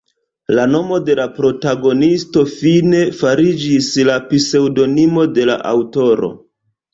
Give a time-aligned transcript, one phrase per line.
[0.59, 6.33] La nomo de la protagonisto fine fariĝis la pseŭdonimo de la aŭtoro.